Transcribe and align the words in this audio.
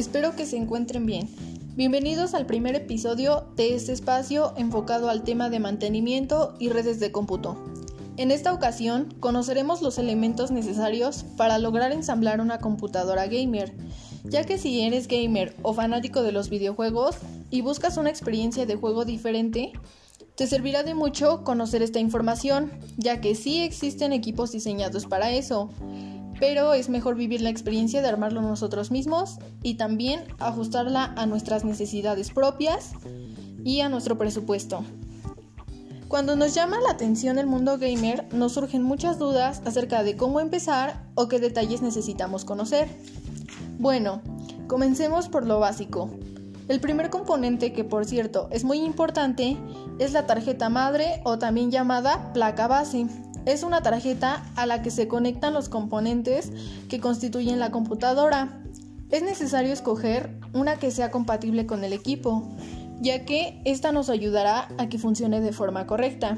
espero 0.00 0.34
que 0.34 0.46
se 0.46 0.56
encuentren 0.56 1.04
bien. 1.04 1.28
Bienvenidos 1.76 2.32
al 2.32 2.46
primer 2.46 2.74
episodio 2.74 3.44
de 3.56 3.74
este 3.74 3.92
espacio 3.92 4.54
enfocado 4.56 5.10
al 5.10 5.24
tema 5.24 5.50
de 5.50 5.60
mantenimiento 5.60 6.54
y 6.58 6.70
redes 6.70 7.00
de 7.00 7.12
cómputo. 7.12 7.58
En 8.16 8.30
esta 8.30 8.54
ocasión 8.54 9.14
conoceremos 9.20 9.82
los 9.82 9.98
elementos 9.98 10.50
necesarios 10.50 11.26
para 11.36 11.58
lograr 11.58 11.92
ensamblar 11.92 12.40
una 12.40 12.60
computadora 12.60 13.26
gamer, 13.26 13.74
ya 14.24 14.44
que 14.44 14.56
si 14.56 14.80
eres 14.80 15.06
gamer 15.06 15.54
o 15.60 15.74
fanático 15.74 16.22
de 16.22 16.32
los 16.32 16.48
videojuegos 16.48 17.16
y 17.50 17.60
buscas 17.60 17.98
una 17.98 18.08
experiencia 18.08 18.64
de 18.64 18.76
juego 18.76 19.04
diferente, 19.04 19.72
te 20.34 20.46
servirá 20.46 20.82
de 20.82 20.94
mucho 20.94 21.44
conocer 21.44 21.82
esta 21.82 21.98
información, 21.98 22.72
ya 22.96 23.20
que 23.20 23.34
sí 23.34 23.60
existen 23.60 24.14
equipos 24.14 24.50
diseñados 24.50 25.04
para 25.04 25.30
eso 25.30 25.68
pero 26.40 26.72
es 26.74 26.88
mejor 26.88 27.14
vivir 27.14 27.42
la 27.42 27.50
experiencia 27.50 28.02
de 28.02 28.08
armarlo 28.08 28.40
nosotros 28.40 28.90
mismos 28.90 29.38
y 29.62 29.74
también 29.74 30.24
ajustarla 30.38 31.12
a 31.16 31.26
nuestras 31.26 31.64
necesidades 31.64 32.30
propias 32.30 32.92
y 33.62 33.80
a 33.80 33.88
nuestro 33.88 34.18
presupuesto. 34.18 34.82
Cuando 36.08 36.34
nos 36.34 36.54
llama 36.54 36.80
la 36.80 36.90
atención 36.90 37.38
el 37.38 37.46
mundo 37.46 37.78
gamer, 37.78 38.26
nos 38.34 38.54
surgen 38.54 38.82
muchas 38.82 39.18
dudas 39.20 39.62
acerca 39.64 40.02
de 40.02 40.16
cómo 40.16 40.40
empezar 40.40 41.04
o 41.14 41.28
qué 41.28 41.38
detalles 41.38 41.82
necesitamos 41.82 42.44
conocer. 42.44 42.88
Bueno, 43.78 44.20
comencemos 44.66 45.28
por 45.28 45.46
lo 45.46 45.60
básico. 45.60 46.10
El 46.66 46.80
primer 46.80 47.10
componente, 47.10 47.72
que 47.72 47.84
por 47.84 48.06
cierto 48.06 48.48
es 48.50 48.64
muy 48.64 48.78
importante, 48.78 49.56
es 50.00 50.12
la 50.12 50.26
tarjeta 50.26 50.68
madre 50.68 51.20
o 51.24 51.38
también 51.38 51.70
llamada 51.70 52.32
placa 52.32 52.66
base. 52.66 53.06
Es 53.46 53.62
una 53.62 53.82
tarjeta 53.82 54.44
a 54.54 54.66
la 54.66 54.82
que 54.82 54.90
se 54.90 55.08
conectan 55.08 55.54
los 55.54 55.68
componentes 55.68 56.52
que 56.88 57.00
constituyen 57.00 57.58
la 57.58 57.70
computadora. 57.70 58.60
Es 59.10 59.22
necesario 59.22 59.72
escoger 59.72 60.38
una 60.52 60.76
que 60.76 60.90
sea 60.90 61.10
compatible 61.10 61.66
con 61.66 61.82
el 61.82 61.92
equipo, 61.92 62.48
ya 63.00 63.24
que 63.24 63.60
esta 63.64 63.92
nos 63.92 64.10
ayudará 64.10 64.68
a 64.78 64.88
que 64.88 64.98
funcione 64.98 65.40
de 65.40 65.52
forma 65.52 65.86
correcta. 65.86 66.36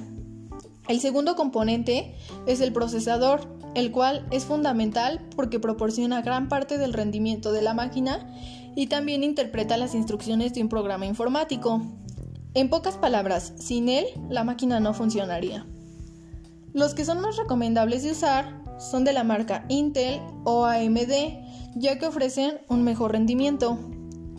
El 0.88 1.00
segundo 1.00 1.36
componente 1.36 2.14
es 2.46 2.60
el 2.60 2.72
procesador, 2.72 3.40
el 3.74 3.90
cual 3.90 4.26
es 4.30 4.44
fundamental 4.44 5.20
porque 5.36 5.60
proporciona 5.60 6.22
gran 6.22 6.48
parte 6.48 6.78
del 6.78 6.92
rendimiento 6.92 7.52
de 7.52 7.62
la 7.62 7.74
máquina 7.74 8.34
y 8.74 8.86
también 8.86 9.24
interpreta 9.24 9.76
las 9.76 9.94
instrucciones 9.94 10.54
de 10.54 10.62
un 10.62 10.68
programa 10.68 11.06
informático. 11.06 11.82
En 12.54 12.68
pocas 12.68 12.96
palabras, 12.96 13.52
sin 13.58 13.88
él 13.88 14.06
la 14.28 14.44
máquina 14.44 14.80
no 14.80 14.92
funcionaría. 14.94 15.66
Los 16.74 16.94
que 16.94 17.04
son 17.04 17.20
más 17.20 17.36
recomendables 17.36 18.02
de 18.02 18.12
usar 18.12 18.62
son 18.78 19.04
de 19.04 19.12
la 19.12 19.24
marca 19.24 19.66
Intel 19.68 20.20
o 20.44 20.64
AMD, 20.64 21.12
ya 21.74 21.98
que 21.98 22.06
ofrecen 22.06 22.60
un 22.68 22.82
mejor 22.82 23.12
rendimiento. 23.12 23.78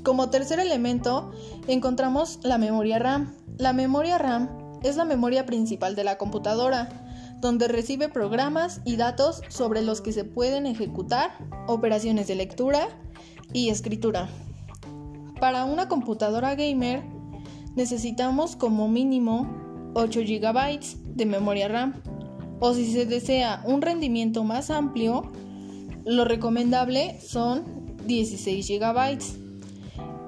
Como 0.04 0.32
tercer 0.32 0.60
elemento 0.60 1.32
encontramos 1.68 2.40
la 2.42 2.58
memoria 2.58 2.98
RAM. 2.98 3.36
La 3.58 3.72
memoria 3.72 4.18
RAM 4.18 4.50
es 4.82 4.96
la 4.96 5.06
memoria 5.06 5.46
principal 5.46 5.96
de 5.96 6.04
la 6.04 6.18
computadora, 6.18 6.90
donde 7.40 7.68
recibe 7.68 8.10
programas 8.10 8.82
y 8.84 8.96
datos 8.96 9.42
sobre 9.50 9.84
los 9.84 10.02
que 10.02 10.12
se 10.12 10.24
pueden 10.24 10.66
ejecutar 10.66 11.38
operaciones 11.68 12.28
de 12.28 12.36
lectura 12.36 12.88
y 13.54 13.70
escritura. 13.70 14.28
Para 15.40 15.66
una 15.66 15.88
computadora 15.88 16.56
gamer 16.56 17.04
necesitamos 17.76 18.56
como 18.56 18.88
mínimo 18.88 19.92
8 19.94 20.22
GB 20.22 20.80
de 21.16 21.26
memoria 21.28 21.68
RAM 21.68 21.94
o 22.66 22.74
si 22.74 22.90
se 22.94 23.06
desea 23.06 23.62
un 23.66 23.82
rendimiento 23.82 24.46
más 24.46 24.70
amplio, 24.70 25.34
lo 26.06 26.24
recomendable 26.24 27.20
son 27.20 27.98
16 28.08 28.66
GB. 28.70 29.20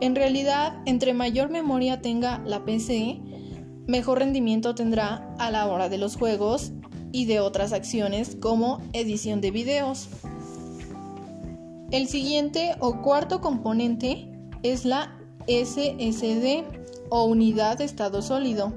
En 0.01 0.15
realidad, 0.15 0.75
entre 0.85 1.13
mayor 1.13 1.49
memoria 1.49 2.01
tenga 2.01 2.39
la 2.39 2.65
PC, 2.65 3.21
mejor 3.87 4.19
rendimiento 4.19 4.75
tendrá 4.75 5.33
a 5.39 5.49
la 5.49 5.65
hora 5.67 5.87
de 5.87 5.97
los 5.97 6.17
juegos 6.17 6.73
y 7.13 7.23
de 7.23 7.39
otras 7.39 7.71
acciones 7.71 8.35
como 8.41 8.81
edición 8.91 9.39
de 9.39 9.51
videos. 9.51 10.09
El 11.89 12.09
siguiente 12.09 12.75
o 12.81 13.01
cuarto 13.01 13.39
componente 13.39 14.27
es 14.61 14.83
la 14.83 15.17
SSD 15.47 16.65
o 17.09 17.23
unidad 17.23 17.77
de 17.77 17.85
estado 17.85 18.21
sólido 18.21 18.73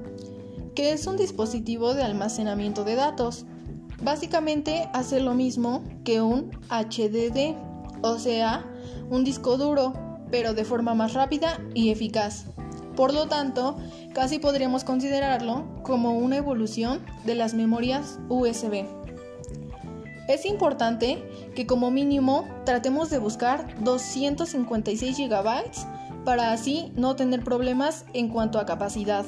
que 0.79 0.93
es 0.93 1.07
un 1.07 1.17
dispositivo 1.17 1.93
de 1.93 2.03
almacenamiento 2.03 2.85
de 2.85 2.95
datos. 2.95 3.45
Básicamente 4.01 4.87
hace 4.93 5.19
lo 5.19 5.33
mismo 5.33 5.83
que 6.05 6.21
un 6.21 6.51
HDD, 6.69 7.53
o 8.01 8.17
sea, 8.17 8.65
un 9.09 9.25
disco 9.25 9.57
duro, 9.57 9.91
pero 10.31 10.53
de 10.53 10.63
forma 10.63 10.95
más 10.95 11.15
rápida 11.15 11.59
y 11.73 11.89
eficaz. 11.89 12.45
Por 12.95 13.13
lo 13.13 13.27
tanto, 13.27 13.75
casi 14.13 14.39
podríamos 14.39 14.85
considerarlo 14.85 15.65
como 15.83 16.17
una 16.17 16.37
evolución 16.37 17.01
de 17.25 17.35
las 17.35 17.53
memorias 17.53 18.17
USB. 18.29 18.85
Es 20.29 20.45
importante 20.45 21.21
que 21.55 21.67
como 21.67 21.91
mínimo 21.91 22.47
tratemos 22.63 23.09
de 23.09 23.17
buscar 23.17 23.67
256 23.83 25.17
GB 25.17 26.23
para 26.23 26.53
así 26.53 26.93
no 26.95 27.17
tener 27.17 27.43
problemas 27.43 28.05
en 28.13 28.29
cuanto 28.29 28.59
a 28.59 28.65
capacidad. 28.65 29.25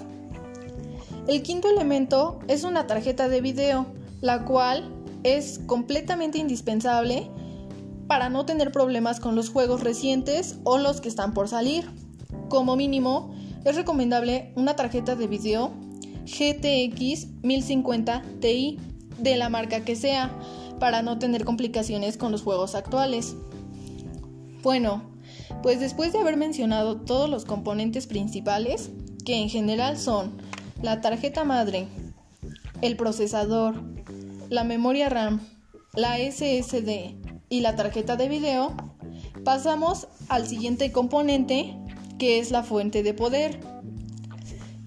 El 1.28 1.44
quinto 1.44 1.70
elemento 1.70 2.40
es 2.48 2.64
una 2.64 2.88
tarjeta 2.88 3.30
de 3.30 3.42
video, 3.42 3.86
la 4.22 4.44
cual 4.44 4.92
es 5.24 5.60
completamente 5.68 6.40
indispensable 6.40 7.30
para 8.08 8.30
no 8.30 8.46
tener 8.46 8.72
problemas 8.72 9.20
con 9.20 9.36
los 9.36 9.50
juegos 9.50 9.82
recientes 9.84 10.58
o 10.64 10.78
los 10.80 11.00
que 11.00 11.10
están 11.10 11.34
por 11.34 11.48
salir. 11.48 11.90
Como 12.50 12.76
mínimo, 12.76 13.34
es 13.64 13.76
recomendable 13.76 14.52
una 14.56 14.76
tarjeta 14.76 15.16
de 15.16 15.28
video 15.28 15.72
GTX 16.26 17.28
1050 17.44 18.24
Ti 18.40 18.80
de 19.20 19.36
la 19.36 19.50
marca 19.50 19.82
que 19.82 19.96
sea 19.96 20.36
para 20.80 21.04
no 21.04 21.20
tener 21.20 21.46
complicaciones 21.46 22.18
con 22.18 22.32
los 22.32 22.42
juegos 22.42 22.74
actuales. 22.74 23.36
Bueno, 24.64 25.04
pues 25.62 25.80
después 25.80 26.14
de 26.14 26.20
haber 26.20 26.38
mencionado 26.38 26.98
todos 26.98 27.30
los 27.30 27.46
componentes 27.46 28.08
principales, 28.08 28.90
que 29.24 29.36
en 29.36 29.50
general 29.50 30.00
son 30.00 30.32
la 30.82 31.00
tarjeta 31.00 31.44
madre, 31.44 31.88
el 32.82 32.98
procesador, 32.98 33.76
la 34.50 34.64
memoria 34.64 35.10
RAM, 35.10 35.40
la 35.94 36.18
SSD 36.18 37.16
y 37.50 37.60
la 37.60 37.76
tarjeta 37.76 38.16
de 38.16 38.28
video, 38.28 38.74
pasamos 39.44 40.08
al 40.28 40.48
siguiente 40.48 40.92
componente 40.92 41.76
que 42.18 42.40
es 42.40 42.50
la 42.52 42.64
fuente 42.64 43.04
de 43.04 43.14
poder. 43.14 43.60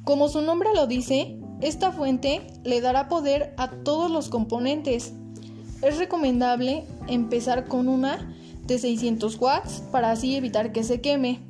Como 0.03 0.28
su 0.28 0.43
nombre 0.43 0.71
lo 0.75 0.87
dice, 0.87 1.37
esta 1.60 1.93
fuente 1.93 2.47
le 2.65 2.81
dará 2.81 3.09
poder 3.09 3.55
a 3.56 3.71
todos 3.71 4.11
los 4.11 4.28
componentes. 4.28 5.12
Es 5.81 5.99
recomendable 5.99 6.84
empezar 7.06 7.66
con 7.66 7.88
una 7.88 8.34
de 8.66 8.78
600 8.78 9.37
watts 9.37 9.82
para 9.93 10.11
así 10.11 10.34
evitar 10.34 10.72
que 10.72 10.82
se 10.82 11.00
queme. 11.00 11.41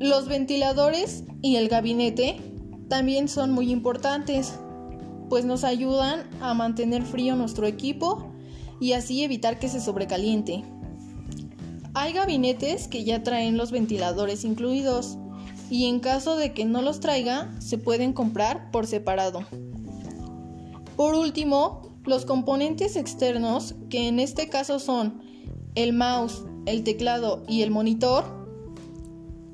Los 0.00 0.26
ventiladores 0.26 1.24
y 1.40 1.56
el 1.56 1.68
gabinete 1.68 2.53
también 2.88 3.28
son 3.28 3.50
muy 3.52 3.70
importantes, 3.70 4.54
pues 5.28 5.44
nos 5.44 5.64
ayudan 5.64 6.22
a 6.40 6.54
mantener 6.54 7.02
frío 7.02 7.36
nuestro 7.36 7.66
equipo 7.66 8.30
y 8.80 8.92
así 8.92 9.22
evitar 9.22 9.58
que 9.58 9.68
se 9.68 9.80
sobrecaliente. 9.80 10.64
Hay 11.94 12.12
gabinetes 12.12 12.88
que 12.88 13.04
ya 13.04 13.22
traen 13.22 13.56
los 13.56 13.70
ventiladores 13.70 14.44
incluidos 14.44 15.16
y 15.70 15.86
en 15.86 16.00
caso 16.00 16.36
de 16.36 16.52
que 16.52 16.64
no 16.64 16.82
los 16.82 17.00
traiga 17.00 17.50
se 17.60 17.78
pueden 17.78 18.12
comprar 18.12 18.70
por 18.70 18.86
separado. 18.86 19.46
Por 20.96 21.14
último, 21.14 21.94
los 22.04 22.24
componentes 22.24 22.96
externos, 22.96 23.74
que 23.88 24.08
en 24.08 24.20
este 24.20 24.48
caso 24.48 24.78
son 24.78 25.22
el 25.74 25.92
mouse, 25.92 26.44
el 26.66 26.84
teclado 26.84 27.42
y 27.48 27.62
el 27.62 27.70
monitor, 27.70 28.24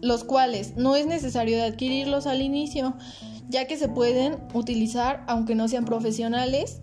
los 0.00 0.24
cuales 0.24 0.76
no 0.76 0.96
es 0.96 1.06
necesario 1.06 1.62
adquirirlos 1.62 2.26
al 2.26 2.42
inicio, 2.42 2.94
ya 3.50 3.66
que 3.66 3.76
se 3.76 3.88
pueden 3.88 4.38
utilizar 4.54 5.24
aunque 5.26 5.54
no 5.54 5.68
sean 5.68 5.84
profesionales 5.84 6.80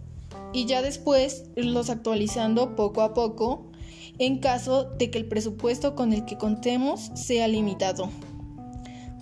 y 0.54 0.66
ya 0.66 0.82
después 0.82 1.46
irlos 1.56 1.90
actualizando 1.90 2.76
poco 2.76 3.02
a 3.02 3.14
poco 3.14 3.72
en 4.20 4.40
caso 4.40 4.84
de 4.84 5.10
que 5.10 5.18
el 5.18 5.28
presupuesto 5.28 5.96
con 5.96 6.12
el 6.12 6.26
que 6.26 6.38
contemos 6.38 7.12
sea 7.16 7.48
limitado. 7.48 8.10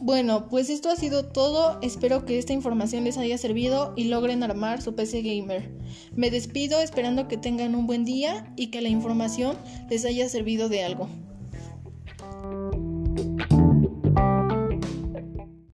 Bueno, 0.02 0.50
pues 0.50 0.70
esto 0.70 0.90
ha 0.90 0.96
sido 0.96 1.26
todo. 1.26 1.80
Espero 1.82 2.26
que 2.26 2.38
esta 2.38 2.54
información 2.54 3.04
les 3.06 3.18
haya 3.18 3.38
servido 3.38 3.94
y 3.96 4.06
logren 4.06 4.44
armar 4.44 4.82
su 4.82 4.94
PC 4.94 5.22
gamer. 5.22 5.72
Me 6.16 6.30
despido 6.30 6.80
esperando 6.80 7.28
que 7.28 7.38
tengan 7.38 7.76
un 7.76 7.88
buen 7.88 8.06
día 8.06 8.54
y 8.56 8.68
que 8.68 8.82
la 8.82 8.90
información 8.90 9.58
les 9.90 10.06
haya 10.06 10.30
servido 10.30 10.70
de 10.70 10.84
algo. 10.84 11.10